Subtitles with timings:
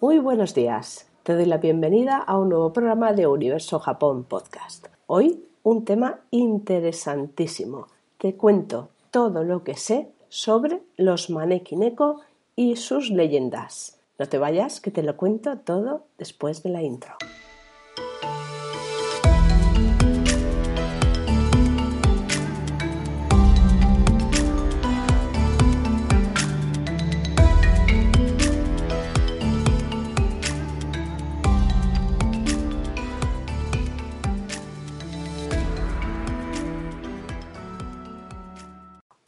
[0.00, 1.08] Muy buenos días.
[1.24, 4.86] Te doy la bienvenida a un nuevo programa de Universo Japón Podcast.
[5.08, 7.88] Hoy un tema interesantísimo.
[8.16, 12.20] Te cuento todo lo que sé sobre los Neko
[12.54, 13.98] y sus leyendas.
[14.20, 17.14] No te vayas, que te lo cuento todo después de la intro.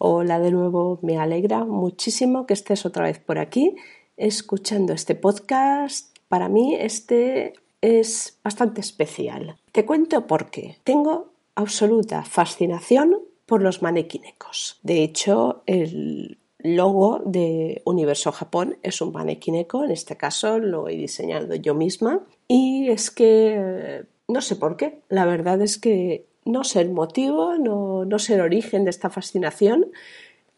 [0.02, 3.76] Hola de nuevo, me alegra muchísimo que estés otra vez por aquí
[4.16, 6.16] escuchando este podcast.
[6.26, 9.58] Para mí este es bastante especial.
[9.72, 10.78] Te cuento por qué.
[10.84, 14.80] Tengo absoluta fascinación por los manequinecos.
[14.82, 20.96] De hecho, el logo de Universo Japón es un manequineco, en este caso lo he
[20.96, 22.20] diseñado yo misma.
[22.48, 27.56] Y es que no sé por qué, la verdad es que no sé el motivo,
[27.58, 29.92] no, no sé el origen de esta fascinación.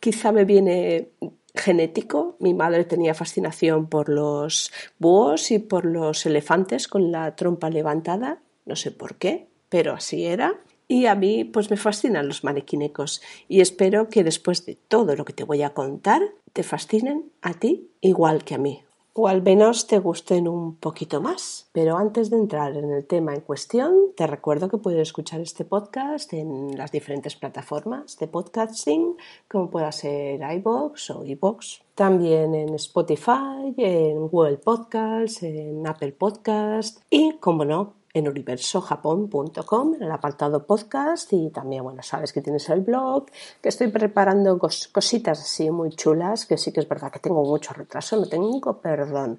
[0.00, 1.08] Quizá me viene
[1.54, 2.36] genético.
[2.38, 8.40] Mi madre tenía fascinación por los búhos y por los elefantes con la trompa levantada.
[8.64, 10.60] No sé por qué, pero así era.
[10.88, 15.24] Y a mí pues me fascinan los manequinecos y espero que después de todo lo
[15.24, 16.20] que te voy a contar
[16.52, 21.20] te fascinen a ti igual que a mí o al menos te gusten un poquito
[21.20, 21.68] más.
[21.72, 25.64] Pero antes de entrar en el tema en cuestión, te recuerdo que puedes escuchar este
[25.64, 29.16] podcast en las diferentes plataformas de podcasting,
[29.48, 31.82] como pueda ser iBox o iBox.
[31.94, 40.02] También en Spotify, en Google Podcasts, en Apple Podcasts y, como no, en universojapón.com, en
[40.02, 43.26] el apartado podcast y también, bueno, sabes que tienes el blog,
[43.60, 47.72] que estoy preparando cositas así muy chulas, que sí que es verdad que tengo mucho
[47.72, 49.38] retraso, no tengo perdón,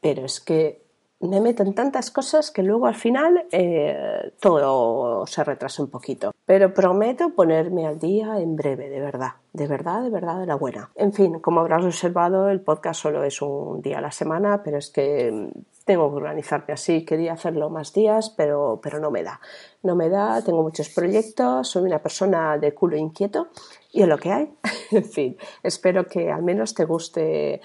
[0.00, 0.86] pero es que
[1.20, 6.32] me meto en tantas cosas que luego al final eh, todo se retrasa un poquito.
[6.44, 10.54] Pero prometo ponerme al día en breve, de verdad, de verdad, de verdad, de la
[10.54, 10.90] buena.
[10.94, 14.76] En fin, como habrás observado, el podcast solo es un día a la semana, pero
[14.76, 15.50] es que
[15.84, 17.04] tengo que organizarme así.
[17.04, 19.40] Quería hacerlo más días, pero, pero no me da.
[19.82, 23.48] No me da, tengo muchos proyectos, soy una persona de culo inquieto
[23.92, 24.54] y es lo que hay.
[24.90, 27.62] en fin, espero que al menos te guste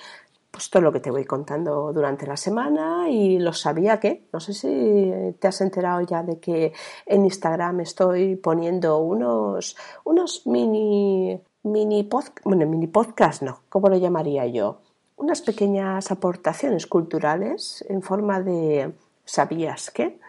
[0.51, 4.40] pues todo lo que te voy contando durante la semana y lo sabía que, no
[4.41, 6.74] sé si te has enterado ya de que
[7.06, 12.09] en Instagram estoy poniendo unos, unos mini, mini,
[12.44, 14.79] bueno, mini podcast, no, ¿cómo lo llamaría yo?
[15.22, 18.91] unas pequeñas aportaciones culturales en forma de
[19.23, 20.19] ¿sabías qué?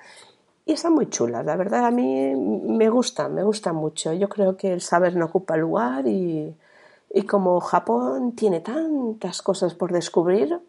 [0.67, 4.13] Y están muy chulas, la verdad a mí me gustan, me gustan mucho.
[4.13, 6.55] Yo creo que el saber no ocupa lugar y,
[7.13, 10.61] y como Japón tiene tantas cosas por descubrir,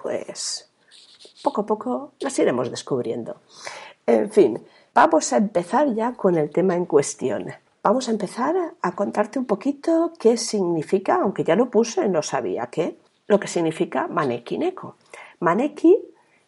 [0.00, 0.68] pues
[1.42, 3.36] poco a poco las iremos descubriendo.
[4.06, 4.62] En fin,
[4.92, 7.46] vamos a empezar ya con el tema en cuestión.
[7.84, 12.68] Vamos a empezar a contarte un poquito qué significa, aunque ya lo puse, no sabía
[12.68, 12.96] qué,
[13.26, 14.96] lo que significa maneki neko.
[15.40, 15.94] Maneki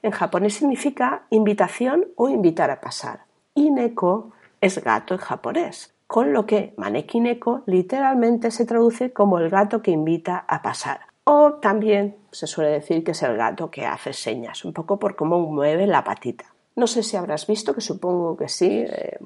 [0.00, 3.26] en japonés significa invitación o invitar a pasar.
[3.54, 4.32] Y neko
[4.62, 9.82] es gato en japonés, con lo que maneki neko literalmente se traduce como el gato
[9.82, 11.00] que invita a pasar.
[11.24, 15.16] O también se suele decir que es el gato que hace señas, un poco por
[15.16, 16.46] cómo mueve la patita.
[16.76, 18.86] No sé si habrás visto, que supongo que sí.
[18.88, 19.18] Eh,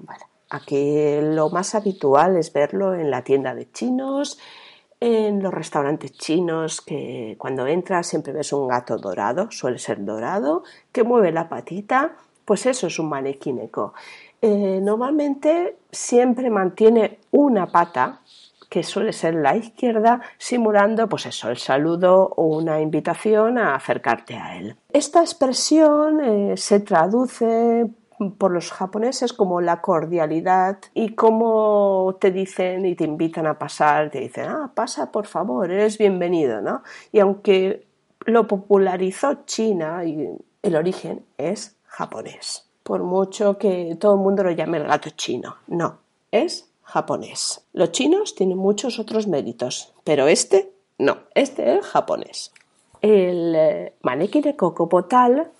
[0.50, 4.38] aquí lo más habitual es verlo en la tienda de chinos,
[5.00, 10.62] en los restaurantes chinos que cuando entras siempre ves un gato dorado, suele ser dorado,
[10.93, 13.94] que mueve la patita, pues eso es un manequineco.
[14.43, 18.21] Eh, normalmente siempre mantiene una pata,
[18.71, 24.37] que suele ser la izquierda, simulando pues eso, el saludo o una invitación a acercarte
[24.37, 24.77] a él.
[24.93, 27.91] Esta expresión eh, se traduce
[28.36, 34.10] por los japoneses como la cordialidad y como te dicen y te invitan a pasar,
[34.10, 36.82] te dicen, ah, pasa por favor, eres bienvenido, ¿no?
[37.12, 37.86] Y aunque
[38.26, 40.28] lo popularizó China y
[40.62, 42.67] el origen es japonés.
[42.82, 45.99] Por mucho que todo el mundo lo llame el gato chino, no,
[46.31, 47.64] es japonés.
[47.72, 52.52] Los chinos tienen muchos otros méritos, pero este no, este es japonés.
[53.00, 55.50] El eh, maniquí de Cocopotal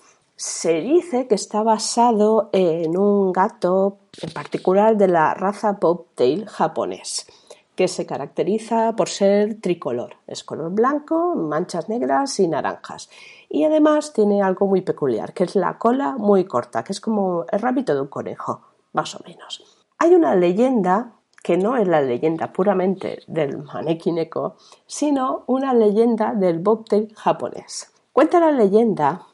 [0.41, 7.27] se dice que está basado en un gato en particular de la raza bobtail japonés,
[7.75, 10.15] que se caracteriza por ser tricolor.
[10.25, 13.11] Es color blanco, manchas negras y naranjas.
[13.49, 17.45] Y además tiene algo muy peculiar, que es la cola muy corta, que es como
[17.51, 18.61] el rabito de un conejo,
[18.93, 19.63] más o menos.
[19.99, 21.11] Hay una leyenda
[21.43, 24.55] que no es la leyenda puramente del manekineko,
[24.87, 27.93] sino una leyenda del bobtail japonés.
[28.11, 29.27] Cuenta la leyenda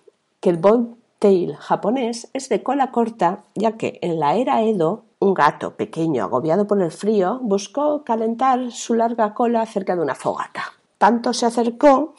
[0.47, 5.33] que el bobtail japonés es de cola corta, ya que en la era Edo un
[5.33, 10.63] gato pequeño agobiado por el frío buscó calentar su larga cola cerca de una fogata.
[10.97, 12.13] Tanto se acercó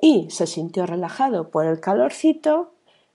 [0.00, 2.70] y se sintió relajado por el calorcito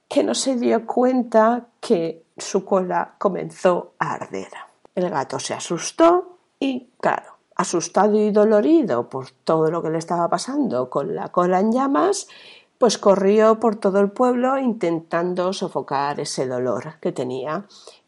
[0.06, 4.48] que no se dio cuenta que su cola comenzó a arder.
[4.94, 10.28] El gato se asustó y, claro, asustado y dolorido por todo lo que le estaba
[10.28, 12.28] pasando con la cola en llamas,
[12.78, 17.66] pues corrió por todo el pueblo intentando sofocar ese dolor que tenía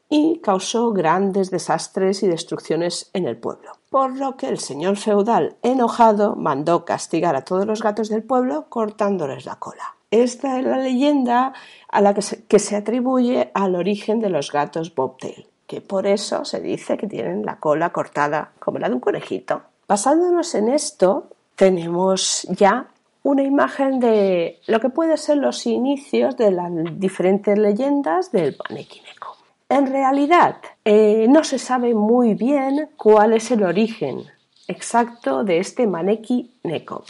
[0.08, 3.72] y causó grandes desastres y destrucciones en el pueblo.
[3.90, 8.67] Por lo que el señor feudal, enojado, mandó castigar a todos los gatos del pueblo
[8.69, 9.96] cortándoles la cola.
[10.11, 11.52] Esta es la leyenda
[11.88, 16.06] a la que se, que se atribuye al origen de los gatos bobtail, que por
[16.06, 19.62] eso se dice que tienen la cola cortada como la de un conejito.
[19.87, 22.88] Basándonos en esto, tenemos ya
[23.22, 29.37] una imagen de lo que pueden ser los inicios de las diferentes leyendas del Neko.
[29.69, 34.25] En realidad, eh, no se sabe muy bien cuál es el origen
[34.67, 37.05] exacto de este Maneki Neko,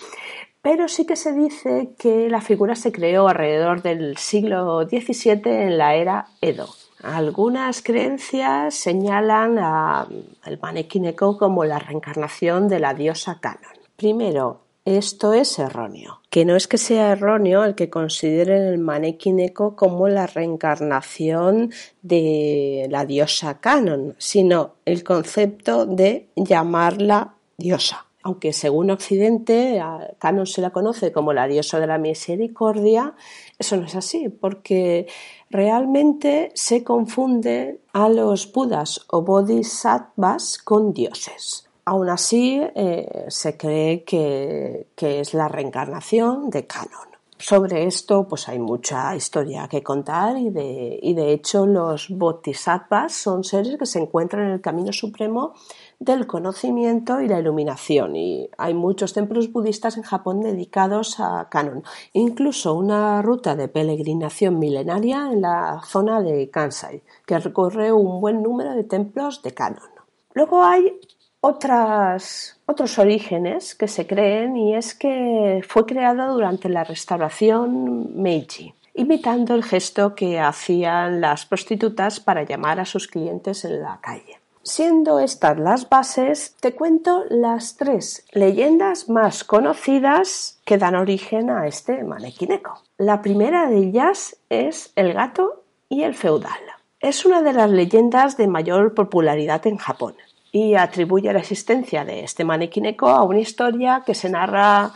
[0.60, 5.78] pero sí que se dice que la figura se creó alrededor del siglo XVII en
[5.78, 6.68] la era Edo.
[7.02, 13.72] Algunas creencias señalan al Maneki Neko como la reencarnación de la diosa Canon.
[13.96, 16.20] Primero, esto es erróneo.
[16.30, 21.72] Que no es que sea erróneo el que consideren el Maneki como la reencarnación
[22.02, 28.06] de la diosa Canon, sino el concepto de llamarla diosa.
[28.22, 33.14] Aunque según Occidente a Canon se la conoce como la diosa de la misericordia,
[33.58, 35.06] eso no es así, porque
[35.48, 41.69] realmente se confunde a los budas o bodhisattvas con dioses.
[41.84, 47.08] Aún así, eh, se cree que, es la reencarnación de Canon.
[47.38, 53.14] Sobre esto, pues hay mucha historia que contar y de, y de hecho los bodhisattvas
[53.14, 55.54] son seres que se encuentran en el camino supremo
[55.98, 58.14] del conocimiento y la iluminación.
[58.14, 61.82] Y hay muchos templos budistas en Japón dedicados a Canon.
[62.12, 68.42] Incluso una ruta de peregrinación milenaria en la zona de Kansai, que recorre un buen
[68.42, 69.90] número de templos de Canon.
[70.34, 71.00] Luego hay
[71.40, 79.54] otros orígenes que se creen y es que fue creado durante la restauración Meiji, imitando
[79.54, 84.38] el gesto que hacían las prostitutas para llamar a sus clientes en la calle.
[84.62, 91.66] Siendo estas las bases, te cuento las tres leyendas más conocidas que dan origen a
[91.66, 92.82] este manequineco.
[92.98, 96.60] La primera de ellas es el gato y el feudal.
[97.00, 100.14] Es una de las leyendas de mayor popularidad en Japón
[100.52, 104.92] y atribuye la existencia de este manequineco a una historia que se narra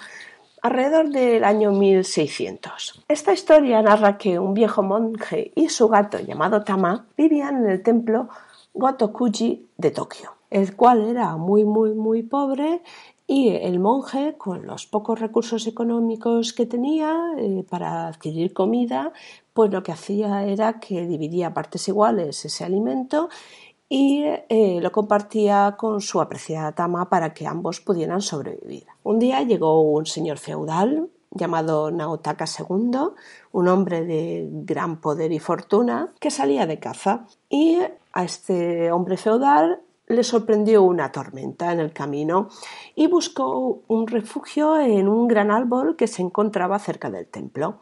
[0.62, 3.04] alrededor del año 1600.
[3.08, 7.82] Esta historia narra que un viejo monje y su gato llamado Tama vivían en el
[7.82, 8.28] templo
[8.72, 12.82] Gotokuji de Tokio, el cual era muy muy muy pobre
[13.26, 19.12] y el monje, con los pocos recursos económicos que tenía eh, para adquirir comida,
[19.54, 23.30] pues lo que hacía era que dividía partes iguales ese alimento
[23.96, 28.87] y eh, lo compartía con su apreciada tama para que ambos pudieran sobrevivir.
[29.05, 32.91] Un día llegó un señor feudal llamado Naotaka II,
[33.52, 37.79] un hombre de gran poder y fortuna, que salía de caza y
[38.13, 42.48] a este hombre feudal le sorprendió una tormenta en el camino
[42.96, 47.79] y buscó un refugio en un gran árbol que se encontraba cerca del templo.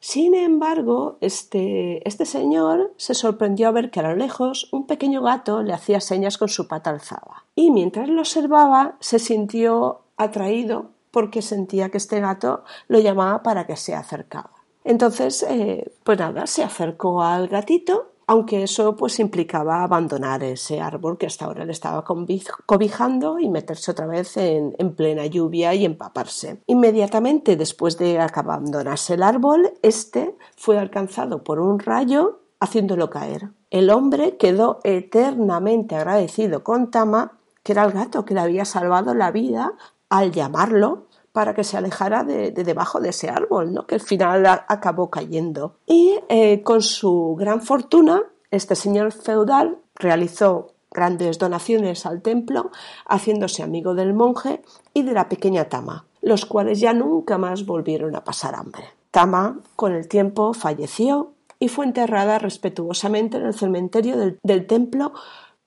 [0.00, 5.20] Sin embargo, este, este, señor se sorprendió a ver que a lo lejos un pequeño
[5.20, 7.44] gato le hacía señas con su pata alzada.
[7.54, 13.66] Y mientras lo observaba, se sintió atraído porque sentía que este gato lo llamaba para
[13.66, 14.50] que se acercaba.
[14.84, 21.18] Entonces, eh, pues nada, se acercó al gatito aunque eso pues implicaba abandonar ese árbol
[21.18, 26.62] que hasta ahora le estaba cobijando y meterse otra vez en, plena lluvia y empaparse.
[26.68, 33.50] Inmediatamente después de abandonarse el árbol, este fue alcanzado por un rayo haciéndolo caer.
[33.68, 37.32] El hombre quedó eternamente agradecido con Tama,
[37.64, 39.72] que era el gato que le había salvado la vida
[40.08, 43.86] al llamarlo para que se alejara de, debajo de ese árbol, ¿no?
[43.86, 45.76] que al final acabó cayendo.
[45.86, 52.70] Y eh, con su gran fortuna, este señor feudal realizó grandes donaciones al templo,
[53.06, 58.16] haciéndose amigo del monje y de la pequeña Tama, los cuales ya nunca más volvieron
[58.16, 58.84] a pasar hambre.
[59.10, 65.12] Tama, con el tiempo, falleció y fue enterrada respetuosamente en el cementerio del templo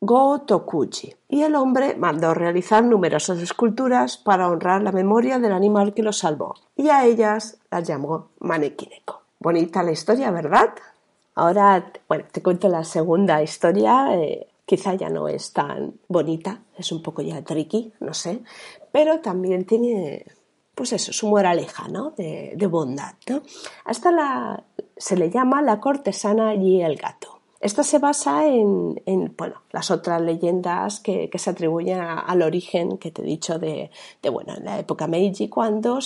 [0.05, 6.03] Go-Tokuji, y el hombre mandó realizar numerosas esculturas para honrar la memoria del animal que
[6.03, 9.21] lo salvó, y a ellas las llamó Manekineko.
[9.39, 10.73] Bonita la historia, ¿verdad?
[11.35, 14.15] Ahora, bueno, te cuento la segunda historia.
[14.15, 18.41] Eh, quizá ya no es tan bonita, es un poco ya tricky, no sé,
[18.91, 20.25] pero también tiene,
[20.75, 22.11] pues eso, su moraleja, ¿no?
[22.11, 23.41] De, bondad, ¿no?
[23.85, 24.63] Hasta la,
[24.95, 27.32] se le llama la cortesana y el gato.
[27.63, 28.99] Esta se basa en,
[29.37, 33.89] bueno, las otras leyendas que, se atribuyen al origen que te he dicho de,
[34.21, 35.99] bueno, en la época Meiji, cuando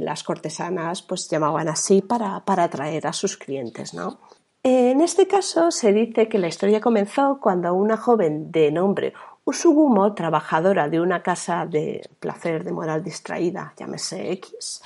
[0.00, 4.18] las cortesanas pues llamaban así para, para atraer a sus clientes, ¿no?
[4.62, 9.12] En este caso se dice que la historia comenzó cuando una joven de nombre
[9.44, 14.80] Usugumo, trabajadora de una casa de placer de moral distraída, llámese X,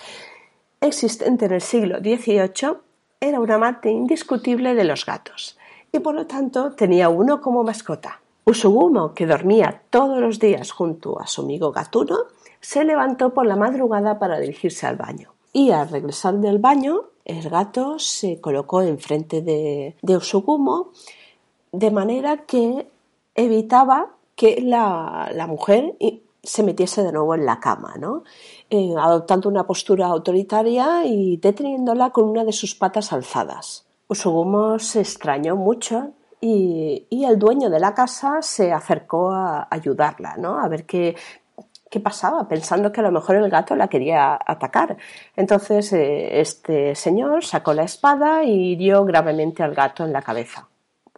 [0.81, 2.77] existente en el siglo XVIII,
[3.21, 5.58] era una amante indiscutible de los gatos
[5.93, 8.21] y por lo tanto tenía uno como mascota.
[8.45, 12.17] Usugumo, que dormía todos los días junto a su amigo gatuno,
[12.61, 17.49] se levantó por la madrugada para dirigirse al baño y al regresar del baño el
[17.51, 20.93] gato se colocó enfrente de, Usugumo
[21.73, 22.89] de manera que
[23.35, 25.97] evitaba que la, mujer
[26.43, 28.23] se metiese de nuevo en la cama, ¿no?
[28.71, 33.88] Eh, adoptando una postura autoritaria y deteniéndola con una de sus patas alzadas.
[34.09, 40.59] Usugumo se extrañó mucho y, el dueño de la casa se acercó a ayudarla, ¿no?
[40.59, 41.15] A ver qué,
[41.91, 44.97] qué pasaba, pensando que a lo mejor el gato la quería atacar.
[45.37, 50.69] Entonces eh, este señor sacó la espada y hirió gravemente al gato en la cabeza.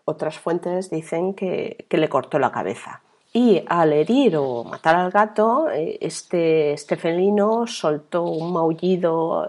[0.05, 3.03] Otras fuentes dicen que, le cortó la cabeza.
[3.33, 9.49] Y al herir o matar al gato, eh, este, este felino soltó un maullido,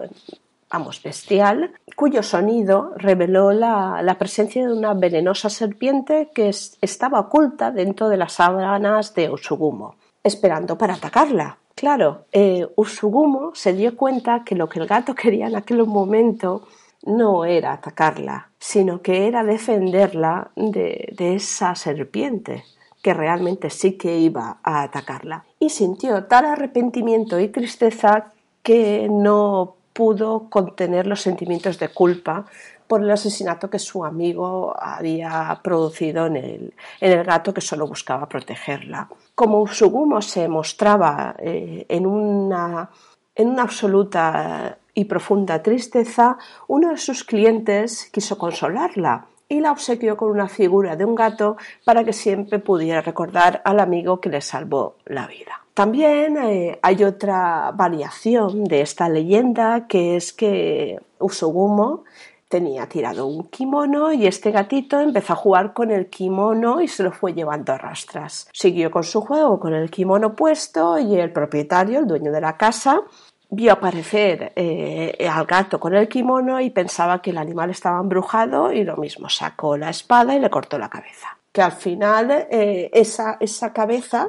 [0.72, 7.70] vamos, bestial, cuyo sonido reveló la, la presencia de una venenosa serpiente que estaba oculta
[7.70, 11.58] dentro de las sábanas de Osugumo esperando para atacarla.
[11.74, 16.62] Claro, eh, Usugumo se dio cuenta que lo que el gato quería en aquel momento
[17.04, 22.64] no era atacarla, sino que era defenderla de, de esa serpiente
[23.02, 25.44] que realmente sí que iba a atacarla.
[25.58, 32.46] Y sintió tal arrepentimiento y tristeza que no pudo contener los sentimientos de culpa
[32.86, 37.86] por el asesinato que su amigo había producido en el, en el gato que solo
[37.86, 39.08] buscaba protegerla.
[39.34, 42.90] Como Usugumo se mostraba eh, en, una,
[43.34, 46.36] en una absoluta y profunda tristeza,
[46.68, 51.56] uno de sus clientes quiso consolarla y la obsequió con una figura de un gato
[51.84, 55.61] para que siempre pudiera recordar al amigo que le salvó la vida.
[55.74, 62.04] También eh, hay otra variación de esta leyenda que es que Usugumo
[62.48, 67.02] tenía tirado un kimono y este gatito empezó a jugar con el kimono y se
[67.02, 68.46] lo fue llevando a rastras.
[68.52, 72.58] Siguió con su juego con el kimono puesto y el propietario, el dueño de la
[72.58, 73.00] casa,
[73.48, 78.70] vio aparecer eh, al gato con el kimono y pensaba que el animal estaba embrujado
[78.70, 81.38] y lo mismo, sacó la espada y le cortó la cabeza.
[81.50, 84.28] Que al final eh, esa, esa cabeza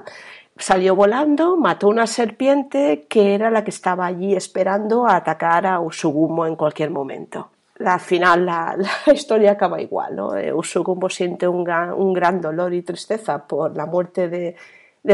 [0.58, 5.80] salió volando, mató una serpiente que era la que estaba allí esperando a atacar a
[5.80, 8.78] Usugumo en cualquier momento al final la,
[9.14, 10.16] historia acaba igual.
[10.16, 10.36] ¿no?
[10.36, 14.56] Eh, Usugumo siente un gran, dolor y tristeza por la muerte de,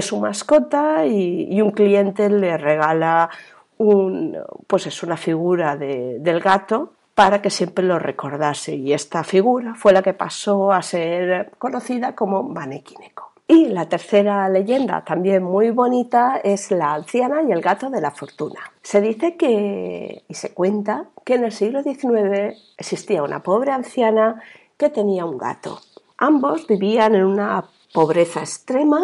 [0.01, 3.29] su mascota y, un cliente le regala
[3.77, 9.74] un, pues es una figura del gato para que siempre lo recordase y esta figura
[9.75, 13.28] fue la que pasó a ser conocida como Manekineko.
[13.51, 18.11] Y la tercera leyenda, también muy bonita, es la anciana y el gato de la
[18.11, 18.59] fortuna.
[18.83, 24.39] Se dice que, y se cuenta, que en el siglo XIX existía una pobre anciana
[24.77, 25.79] que tenía un gato.
[26.19, 29.01] Ambos vivían en una pobreza extrema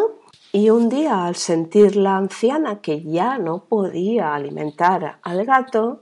[0.52, 6.02] y un día al sentir la anciana que ya no podía alimentar al gato,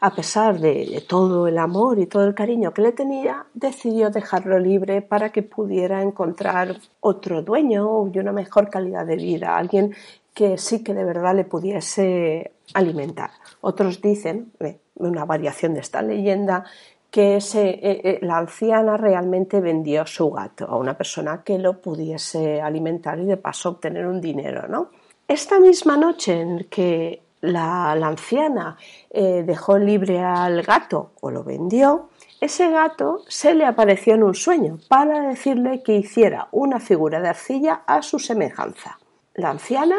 [0.00, 4.58] a pesar de, todo el amor y todo el cariño que le tenía, decidió dejarlo
[4.58, 9.94] libre para que pudiera encontrar otro dueño y una mejor calidad de vida, alguien
[10.34, 13.30] que sí que de verdad le pudiese alimentar.
[13.60, 14.52] Otros dicen,
[14.94, 16.64] una variación de esta leyenda,
[17.10, 22.60] que eh, eh, la anciana realmente vendió su gato a una persona que lo pudiese
[22.60, 24.90] alimentar y de paso obtener un dinero, ¿no?
[25.26, 28.76] Esta misma noche en que la, anciana
[29.10, 32.08] eh, dejó libre al gato o lo vendió,
[32.40, 37.28] ese gato se le apareció en un sueño para decirle que hiciera una figura de
[37.28, 38.98] arcilla a su semejanza.
[39.34, 39.96] La anciana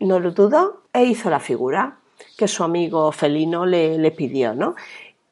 [0.00, 1.98] no lo dudó e hizo la figura
[2.36, 4.74] que su amigo felino le, le pidió, ¿no?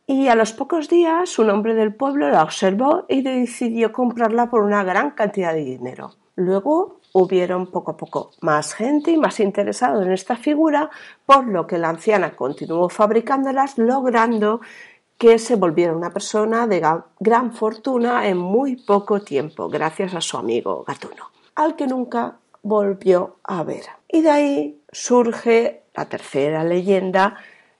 [0.06, 4.62] Y a los pocos días un hombre del pueblo la observó y decidió comprarla por
[4.62, 6.12] una gran cantidad de dinero.
[6.36, 10.90] Luego hubieron poco a poco más gente y más interesado en esta figura,
[11.24, 14.60] por lo que la anciana continuó fabricándolas, logrando
[15.16, 16.82] que se volviera una persona de
[17.20, 23.36] gran fortuna en muy poco tiempo, gracias a su amigo gatuno, al que nunca volvió
[23.44, 23.84] a ver.
[24.08, 27.36] Y de ahí surge la tercera leyenda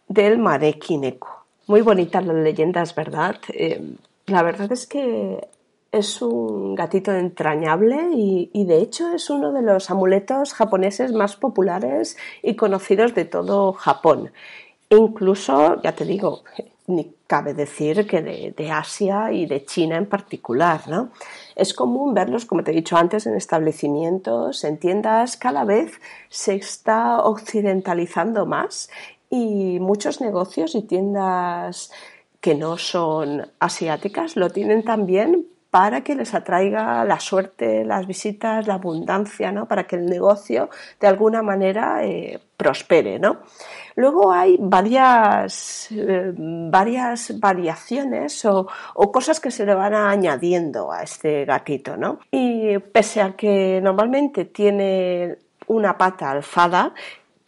[0.06, 1.44] del Marekineko.
[1.66, 3.36] Muy bonitas las leyendas, ¿verdad?
[3.48, 5.48] Eh, la verdad es que
[5.94, 12.16] es un gatito entrañable y, de hecho es uno de los amuletos japoneses más populares
[12.42, 14.32] y conocidos de todo Japón.
[14.90, 16.42] Incluso, ya te digo,
[16.88, 21.10] ni cabe decir que de, Asia y de China en particular, ¿no?
[21.54, 26.56] Es común verlos, como te he dicho antes, en establecimientos, en tiendas, cada vez se
[26.56, 28.90] está occidentalizando más
[29.30, 31.92] y muchos negocios y tiendas
[32.40, 38.68] que no son asiáticas lo tienen también para que les atraiga la suerte, las visitas,
[38.68, 39.66] la abundancia, ¿no?
[39.66, 43.38] Para que el negocio de alguna manera eh, prospere, ¿no?
[43.96, 48.68] Luego hay varias, eh, varias variaciones o,
[49.12, 52.20] cosas que se le van añadiendo a este gatito, ¿no?
[52.30, 56.94] Y pese a que normalmente tiene una pata alzada,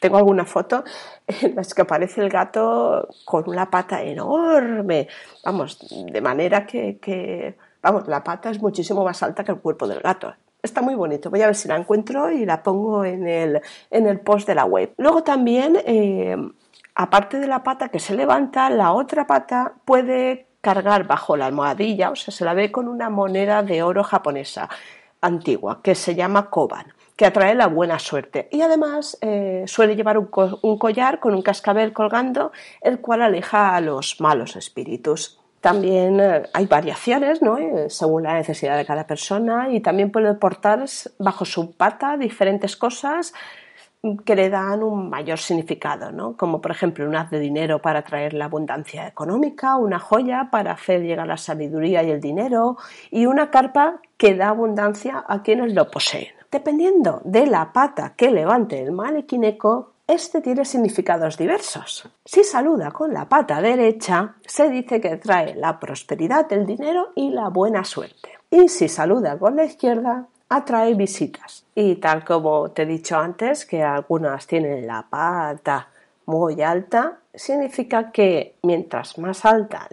[0.00, 0.82] tengo alguna foto
[1.28, 5.06] en las que aparece el gato con una pata enorme,
[5.44, 5.78] vamos,
[6.10, 7.54] de manera que
[7.86, 10.34] Vamos, la pata es muchísimo más alta que el cuerpo del gato.
[10.60, 11.30] Está muy bonito.
[11.30, 13.60] Voy a ver si la encuentro y la pongo en el,
[13.92, 14.92] en el post de la web.
[14.96, 16.36] Luego también, eh,
[16.96, 22.10] aparte de la pata que se levanta, la otra pata puede cargar bajo la almohadilla,
[22.10, 24.68] o sea, se la ve con una moneda de oro japonesa
[25.20, 28.48] antigua que se llama koban que atrae la buena suerte.
[28.50, 30.28] Y además eh, suele llevar un,
[30.60, 32.50] un, collar con un cascabel colgando,
[32.82, 35.40] el cual aleja a los malos espíritus.
[35.60, 37.58] También eh, hay variaciones ¿no?
[37.58, 40.84] Eh, según la necesidad de cada persona y también puede portar
[41.18, 43.32] bajo su pata diferentes cosas
[44.24, 46.36] que le dan un mayor significado, ¿no?
[46.36, 50.72] como por ejemplo un haz de dinero para traer la abundancia económica, una joya para
[50.72, 52.76] hacer llegar la sabiduría y el dinero
[53.10, 56.28] y una carpa que da abundancia a quienes lo poseen.
[56.50, 62.08] Dependiendo de la pata que levante el manequineco, este tiene significados diversos.
[62.24, 67.30] Si saluda con la pata derecha, se dice que trae la prosperidad, el dinero y
[67.30, 68.38] la buena suerte.
[68.50, 71.64] Y si saluda con la izquierda, atrae visitas.
[71.74, 75.88] Y tal como te he dicho antes, que algunas tienen la pata
[76.26, 79.88] muy alta, significa que mientras más, alta,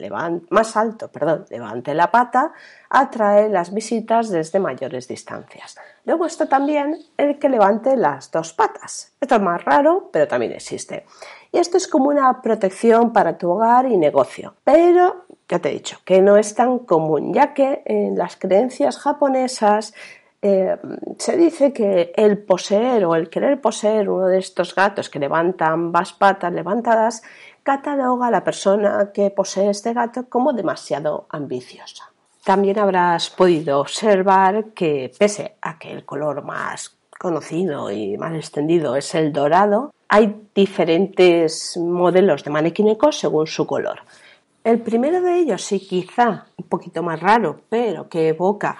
[0.49, 2.53] más alto perdón, levante la pata,
[2.89, 5.75] atrae las visitas desde mayores distancias.
[6.05, 9.13] Luego está también el que levante las dos patas.
[9.21, 11.05] Esto es más raro, pero también existe.
[11.51, 14.55] Y esto es como una protección para tu hogar y negocio.
[14.63, 18.97] Pero ya te he dicho que no es tan común, ya que en las creencias
[18.97, 19.93] japonesas
[20.45, 20.77] eh,
[21.17, 25.71] se dice que el poseer o el querer poseer uno de estos gatos que levantan
[25.71, 27.23] ambas patas levantadas
[27.63, 32.11] cataloga a la persona que posee este gato como demasiado ambiciosa.
[32.43, 38.97] También habrás podido observar que pese a que el color más conocido y más extendido
[38.97, 44.01] es el dorado, hay diferentes modelos de manequinecos según su color.
[44.63, 48.77] El primero de ellos, sí, quizá un poquito más raro, pero que evoca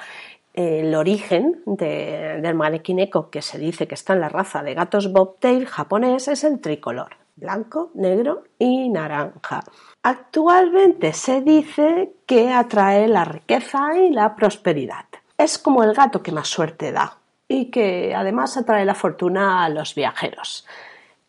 [0.53, 5.65] el origen del manequineco que se dice que está en la raza de gatos bobtail
[5.65, 9.63] japonés es el tricolor, blanco, negro y naranja.
[10.03, 15.05] Actualmente se dice que atrae la riqueza y la prosperidad.
[15.37, 19.69] Es como el gato que más suerte da y que además atrae la fortuna a
[19.69, 20.67] los viajeros.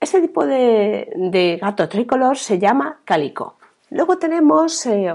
[0.01, 3.57] Este tipo de, gato tricolor se llama calico.
[3.91, 5.15] Luego tenemos eh,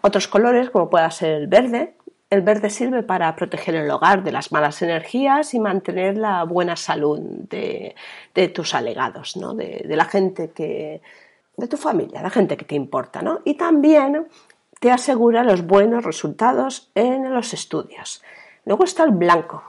[0.00, 1.96] otros colores como pueda ser el verde,
[2.32, 6.76] el verde sirve para proteger el hogar de las malas energías y mantener la buena
[6.76, 7.94] salud de,
[8.54, 9.52] tus alegados, ¿no?
[9.52, 11.02] de, la gente que,
[11.58, 13.42] de tu familia, la gente que te importa, ¿no?
[13.44, 14.28] Y también
[14.80, 18.22] te asegura los buenos resultados en los estudios.
[18.64, 19.62] Luego está el blanco,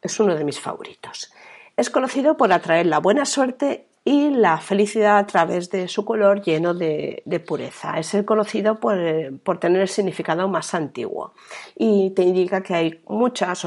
[0.00, 1.32] es uno de mis favoritos.
[1.76, 6.40] Es conocido por atraer la buena suerte y la felicidad a través de su color
[6.40, 7.98] lleno de, pureza.
[7.98, 8.96] Es el conocido por,
[9.40, 11.34] por, tener el significado más antiguo
[11.76, 13.66] y te indica que hay muchas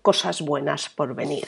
[0.00, 1.46] cosas buenas por venir.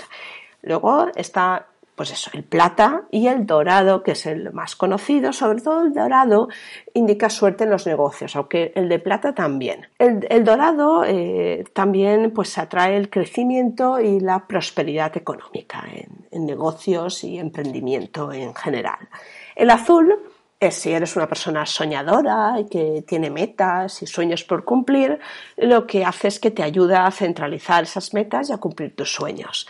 [0.61, 5.61] Luego está pues eso, el plata y el dorado, que es el más conocido, sobre
[5.61, 6.48] todo el dorado
[6.92, 9.88] indica suerte en los negocios, aunque el de plata también.
[9.98, 17.22] El, dorado eh, también pues atrae el crecimiento y la prosperidad económica en, en negocios
[17.24, 19.09] y emprendimiento en general.
[19.54, 20.14] El azul
[20.59, 25.20] es si eres una persona soñadora y que tiene metas y sueños por cumplir,
[25.57, 29.12] lo que hace es que te ayuda a centralizar esas metas y a cumplir tus
[29.12, 29.66] sueños.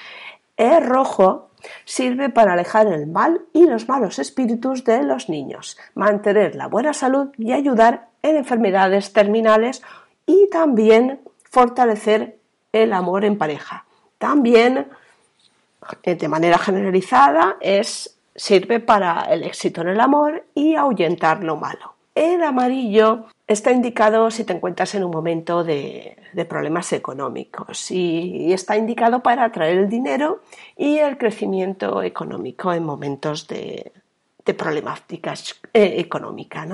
[0.57, 1.51] El rojo
[1.85, 6.93] Sirve para alejar el mal y los malos espíritus de los niños, mantener la buena
[6.93, 9.83] salud y ayudar en enfermedades terminales
[10.27, 12.39] y también fortalecer
[12.73, 13.85] el amor en pareja.
[14.19, 14.89] También,
[16.03, 21.57] eh, de manera generalizada, es, sirve para el éxito en el amor y ahuyentar lo
[21.57, 21.94] malo.
[22.15, 26.17] El amarillo está indicado si te encuentras en un momento de,
[26.49, 30.41] problemas económicos y está indicado para atraer el dinero
[30.77, 33.93] y el crecimiento económico en momentos de,
[34.57, 36.69] problemáticas eh, económicas.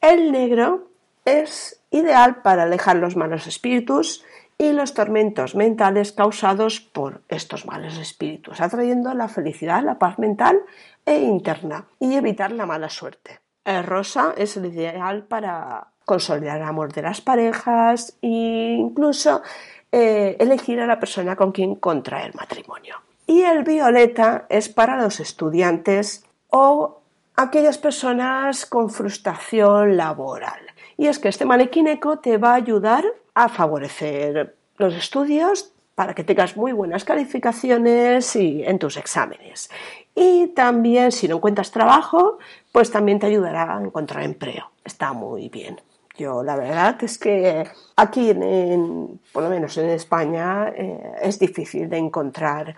[0.00, 0.88] El negro
[1.24, 4.24] es ideal para alejar los malos espíritus
[4.58, 10.60] y los tormentos mentales causados por estos malos espíritus, atrayendo la felicidad, la paz mental
[11.04, 13.43] e interna y evitar la mala suerte.
[13.64, 19.42] El rosa es el ideal para consolidar el amor de las parejas e incluso
[19.90, 22.96] eh, elegir a la persona con quien contraer matrimonio.
[23.26, 27.00] Y el violeta es para los estudiantes o
[27.36, 30.60] aquellas personas con frustración laboral.
[30.96, 36.24] Y es que este manequineco te va a ayudar a favorecer los estudios para que
[36.24, 39.70] tengas muy buenas calificaciones y en tus exámenes.
[40.14, 42.38] Y también, si no encuentras trabajo,
[42.72, 44.70] pues también te ayudará a encontrar empleo.
[44.84, 45.80] Está muy bien.
[46.16, 51.88] Yo la verdad es que aquí, en, por lo menos en España, eh, es difícil
[51.88, 52.76] de encontrar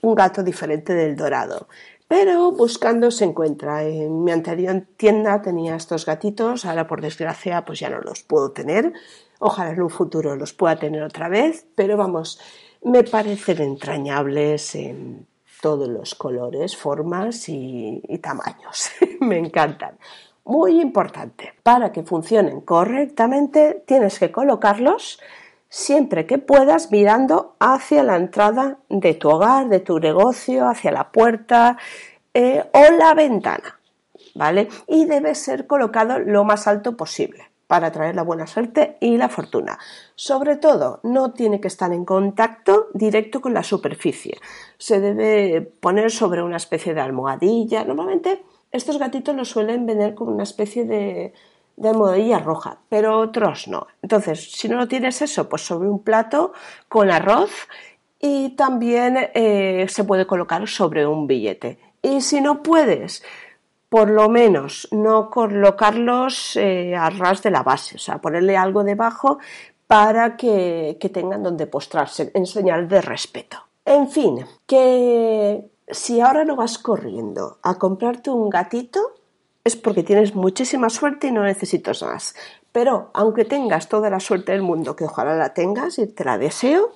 [0.00, 1.68] un gato diferente del dorado.
[2.08, 3.84] Pero buscando se encuentra.
[3.84, 8.50] En mi anterior tienda tenía estos gatitos, ahora por desgracia pues ya no los puedo
[8.50, 8.92] tener.
[9.38, 12.40] Ojalá en un futuro los pueda tener otra vez, pero vamos,
[12.82, 15.26] me parecen entrañables en
[15.62, 18.90] todos los colores, formas y, tamaños.
[19.20, 19.96] me encantan
[20.44, 21.54] muy importante.
[21.62, 25.20] Para que funcionen correctamente tienes que colocarlos
[25.68, 31.12] siempre que puedas mirando hacia la entrada de tu hogar, de tu negocio, hacia la
[31.12, 31.78] puerta
[32.34, 33.78] eh, o la ventana.
[34.34, 34.68] ¿Vale?
[34.88, 39.30] Y debe ser colocado lo más alto posible para traer la buena suerte y la
[39.30, 39.78] fortuna.
[40.14, 44.36] Sobre todo, no tiene que estar en contacto directo con la superficie.
[44.76, 47.82] Se debe poner sobre una especie de almohadilla.
[47.84, 51.32] Normalmente estos gatitos los suelen vender con una especie de,
[51.82, 53.86] almohadilla roja, pero otros no.
[54.02, 56.52] Entonces, si no lo tienes eso, pues sobre un plato
[56.90, 57.68] con arroz
[58.20, 61.78] y también eh, se puede colocar sobre un billete.
[62.02, 63.24] Y si no puedes,
[63.92, 68.84] por lo menos no colocarlos eh, a ras de la base, o sea, ponerle algo
[68.84, 69.38] debajo
[69.86, 73.58] para que, que tengan donde postrarse en señal de respeto.
[73.84, 79.12] En fin, que si ahora no vas corriendo a comprarte un gatito,
[79.62, 82.34] es porque tienes muchísima suerte y no necesitas más.
[82.72, 86.38] Pero aunque tengas toda la suerte del mundo, que ojalá la tengas y te la
[86.38, 86.92] deseo,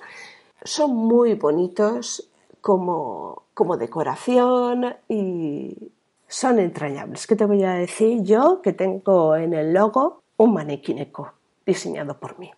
[0.63, 2.27] son muy bonitos
[2.59, 5.91] como, como decoración y
[6.27, 7.27] son entrañables.
[7.27, 11.33] ¿Qué te voy a decir yo que tengo en el logo un manequineco
[11.65, 12.51] diseñado por mí?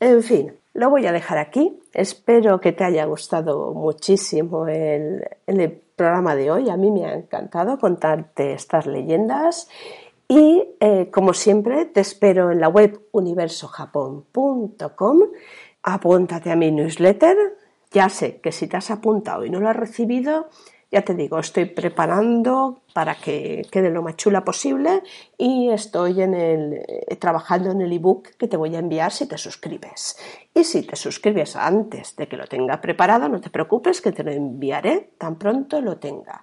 [0.00, 1.80] En fin, lo voy a dejar aquí.
[1.92, 5.24] Espero que te haya gustado muchísimo el,
[5.94, 6.70] programa de hoy.
[6.70, 9.68] A mí me ha encantado contarte estas leyendas.
[10.26, 15.20] Y eh, como siempre, te espero en la web universojapón.com.
[15.82, 17.36] Apúntate a mi newsletter.
[17.92, 20.48] Ya sé que si te has apuntado y no lo has recibido,
[20.92, 25.02] ya te digo, estoy preparando para que quede lo más chula posible
[25.38, 29.26] y estoy en el, eh, trabajando en el ebook que te voy a enviar si
[29.26, 30.18] te suscribes.
[30.52, 34.22] Y si te suscribes antes de que lo tenga preparado, no te preocupes que te
[34.22, 36.42] lo enviaré tan pronto lo tenga.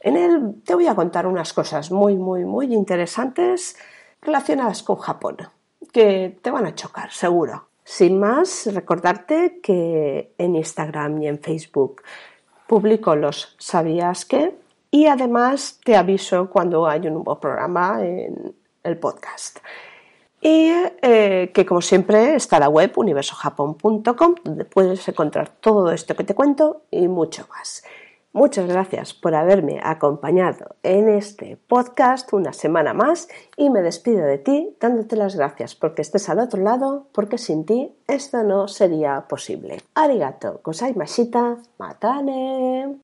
[0.00, 3.76] En él te voy a contar unas cosas muy, muy, muy interesantes
[4.20, 5.36] relacionadas con Japón,
[5.92, 7.68] que te van a chocar, seguro.
[7.84, 12.02] Sin más, recordarte que en Instagram y en Facebook
[12.66, 14.56] publico los sabías que
[14.90, 19.58] y además te aviso cuando hay un nuevo programa en el podcast.
[20.40, 26.22] Y eh, que como siempre está la web universojapón.com donde puedes encontrar todo esto que
[26.22, 27.82] te cuento y mucho más.
[28.34, 34.38] Muchas gracias por haberme acompañado en este podcast una semana más y me despido de
[34.38, 39.28] ti dándote las gracias porque estés al otro lado, porque sin ti esto no sería
[39.28, 39.82] posible.
[39.94, 40.60] Arigato,
[40.96, 42.98] mashita, matane.